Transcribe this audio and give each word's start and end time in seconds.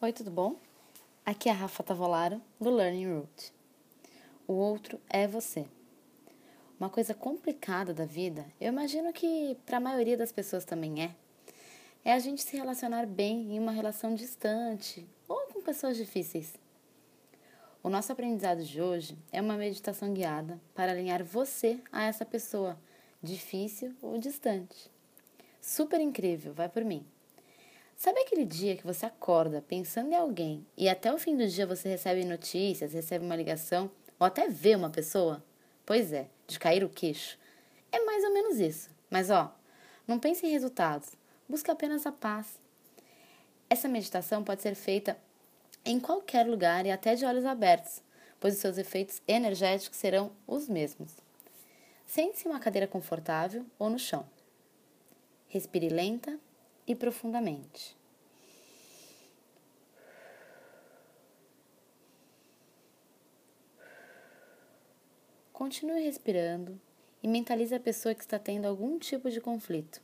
Oi, 0.00 0.12
tudo 0.12 0.30
bom? 0.30 0.54
Aqui 1.26 1.48
é 1.48 1.52
a 1.52 1.56
Rafa 1.56 1.82
Tavolaro, 1.82 2.40
do 2.60 2.70
Learning 2.70 3.16
Root. 3.16 3.52
O 4.46 4.52
outro 4.52 5.00
é 5.10 5.26
você. 5.26 5.66
Uma 6.78 6.88
coisa 6.88 7.14
complicada 7.14 7.92
da 7.92 8.04
vida, 8.04 8.46
eu 8.60 8.68
imagino 8.68 9.12
que 9.12 9.56
para 9.66 9.78
a 9.78 9.80
maioria 9.80 10.16
das 10.16 10.30
pessoas 10.30 10.64
também 10.64 11.02
é, 11.02 11.10
é 12.04 12.12
a 12.12 12.18
gente 12.20 12.42
se 12.42 12.56
relacionar 12.56 13.06
bem 13.06 13.56
em 13.56 13.58
uma 13.58 13.72
relação 13.72 14.14
distante 14.14 15.04
ou 15.26 15.48
com 15.48 15.62
pessoas 15.62 15.96
difíceis. 15.96 16.54
O 17.82 17.88
nosso 17.88 18.12
aprendizado 18.12 18.62
de 18.62 18.80
hoje 18.80 19.18
é 19.32 19.40
uma 19.40 19.56
meditação 19.56 20.14
guiada 20.14 20.60
para 20.76 20.92
alinhar 20.92 21.24
você 21.24 21.80
a 21.90 22.04
essa 22.04 22.24
pessoa, 22.24 22.78
difícil 23.20 23.96
ou 24.00 24.16
distante. 24.16 24.92
Super 25.60 26.00
incrível, 26.00 26.54
vai 26.54 26.68
por 26.68 26.84
mim. 26.84 27.04
Sabe 27.98 28.20
aquele 28.20 28.44
dia 28.44 28.76
que 28.76 28.86
você 28.86 29.06
acorda 29.06 29.60
pensando 29.60 30.12
em 30.12 30.14
alguém 30.14 30.64
e 30.76 30.88
até 30.88 31.12
o 31.12 31.18
fim 31.18 31.36
do 31.36 31.44
dia 31.48 31.66
você 31.66 31.88
recebe 31.88 32.24
notícias, 32.24 32.92
recebe 32.92 33.24
uma 33.24 33.34
ligação 33.34 33.90
ou 34.20 34.24
até 34.24 34.46
vê 34.48 34.76
uma 34.76 34.88
pessoa? 34.88 35.44
Pois 35.84 36.12
é, 36.12 36.28
de 36.46 36.60
cair 36.60 36.84
o 36.84 36.88
queixo. 36.88 37.36
É 37.90 37.98
mais 38.04 38.22
ou 38.22 38.32
menos 38.32 38.60
isso. 38.60 38.88
Mas 39.10 39.30
ó, 39.30 39.52
não 40.06 40.20
pense 40.20 40.46
em 40.46 40.50
resultados, 40.50 41.10
busque 41.48 41.72
apenas 41.72 42.06
a 42.06 42.12
paz. 42.12 42.60
Essa 43.68 43.88
meditação 43.88 44.44
pode 44.44 44.62
ser 44.62 44.76
feita 44.76 45.18
em 45.84 45.98
qualquer 45.98 46.46
lugar 46.46 46.86
e 46.86 46.92
até 46.92 47.16
de 47.16 47.24
olhos 47.24 47.44
abertos, 47.44 48.00
pois 48.38 48.54
os 48.54 48.60
seus 48.60 48.78
efeitos 48.78 49.20
energéticos 49.26 49.98
serão 49.98 50.30
os 50.46 50.68
mesmos. 50.68 51.16
Sente-se 52.06 52.46
em 52.46 52.50
uma 52.52 52.60
cadeira 52.60 52.86
confortável 52.86 53.66
ou 53.76 53.90
no 53.90 53.98
chão. 53.98 54.24
Respire 55.48 55.88
lenta 55.88 56.38
e 56.88 56.94
profundamente. 56.94 57.94
Continue 65.52 66.02
respirando 66.02 66.80
e 67.22 67.28
mentalize 67.28 67.74
a 67.74 67.80
pessoa 67.80 68.14
que 68.14 68.22
está 68.22 68.38
tendo 68.38 68.66
algum 68.66 68.98
tipo 68.98 69.30
de 69.30 69.40
conflito. 69.40 70.00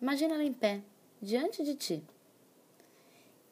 Imagina 0.00 0.34
ela 0.34 0.44
em 0.44 0.52
pé, 0.52 0.82
diante 1.20 1.64
de 1.64 1.74
ti. 1.74 2.04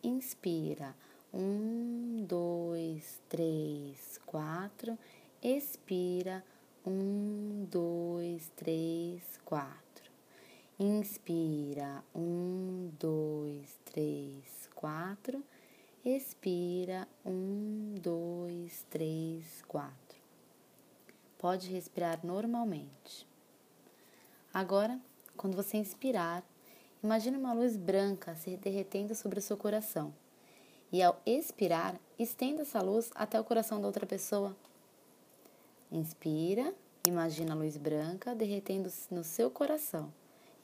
Inspira. 0.02 0.94
Um, 1.34 2.24
dois, 2.28 3.20
três, 3.28 4.20
quatro. 4.24 4.96
Expira. 5.42 6.44
Um, 6.86 7.66
dois, 7.68 8.48
três, 8.54 9.40
quatro. 9.44 9.85
Inspira, 10.78 12.04
um, 12.14 12.90
dois, 13.00 13.78
três, 13.86 14.68
quatro. 14.74 15.42
Expira, 16.04 17.08
um, 17.24 17.94
dois, 17.98 18.84
três, 18.90 19.62
quatro. 19.66 20.18
Pode 21.38 21.70
respirar 21.70 22.20
normalmente. 22.22 23.26
Agora, 24.52 25.00
quando 25.34 25.56
você 25.56 25.78
inspirar, 25.78 26.44
imagine 27.02 27.38
uma 27.38 27.54
luz 27.54 27.74
branca 27.78 28.34
se 28.34 28.58
derretendo 28.58 29.14
sobre 29.14 29.38
o 29.38 29.42
seu 29.42 29.56
coração. 29.56 30.12
E 30.92 31.02
ao 31.02 31.18
expirar, 31.24 31.98
estenda 32.18 32.62
essa 32.62 32.82
luz 32.82 33.10
até 33.14 33.40
o 33.40 33.44
coração 33.44 33.80
da 33.80 33.86
outra 33.86 34.04
pessoa. 34.04 34.54
Inspira, 35.90 36.74
imagina 37.06 37.54
a 37.54 37.56
luz 37.56 37.78
branca 37.78 38.34
derretendo 38.34 38.92
no 39.10 39.24
seu 39.24 39.50
coração 39.50 40.12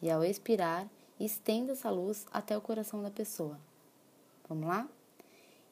e 0.03 0.11
ao 0.11 0.25
expirar, 0.25 0.89
estenda 1.19 1.73
essa 1.73 1.89
luz 1.89 2.27
até 2.33 2.59
o 2.59 2.61
coração 2.61 3.01
da 3.01 3.11
pessoa. 3.11 3.59
Vamos 4.49 4.67
lá? 4.67 4.89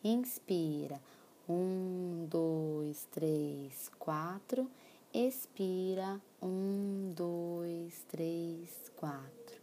Inspira. 0.04 1.00
Um, 1.48 2.26
dois, 2.30 3.08
três, 3.10 3.90
quatro. 3.98 4.70
Expira. 5.12 6.20
Um, 6.40 7.12
dois, 7.14 8.04
três, 8.08 8.70
quatro. 8.96 9.60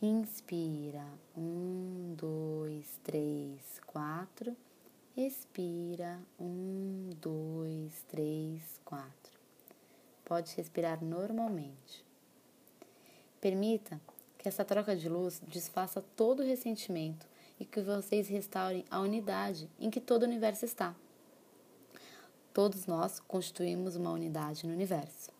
Inspira. 0.00 1.06
Um, 1.36 2.14
dois, 2.16 2.98
três, 3.04 3.60
quatro. 3.86 4.56
Expira. 5.14 6.18
Um, 6.40 7.10
dois, 7.20 8.02
três, 8.08 8.80
quatro. 8.82 9.38
Pode 10.24 10.56
respirar 10.56 11.04
normalmente. 11.04 12.02
Permita 13.44 14.00
que 14.38 14.48
essa 14.48 14.64
troca 14.64 14.96
de 14.96 15.06
luz 15.06 15.42
desfaça 15.46 16.00
todo 16.16 16.40
o 16.40 16.46
ressentimento 16.46 17.26
e 17.60 17.64
que 17.66 17.82
vocês 17.82 18.26
restaurem 18.26 18.86
a 18.90 18.98
unidade 18.98 19.68
em 19.78 19.90
que 19.90 20.00
todo 20.00 20.22
o 20.22 20.26
universo 20.26 20.64
está. 20.64 20.96
Todos 22.54 22.86
nós 22.86 23.20
constituímos 23.20 23.96
uma 23.96 24.10
unidade 24.12 24.66
no 24.66 24.72
universo. 24.72 25.30